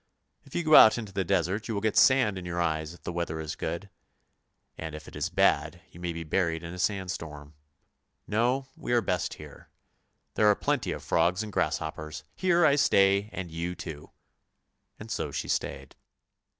[0.45, 3.03] If you go out into the desert you will get sand in your eyes if
[3.03, 3.87] the weather is good,
[4.75, 7.53] and if it is bad you may be buried in a sandstorm.
[8.25, 9.69] No, we are best here;
[10.33, 12.23] there are plenty of frogs and grasshoppers.
[12.35, 14.09] Here I stay and you too!"
[14.99, 15.95] And so she stayed.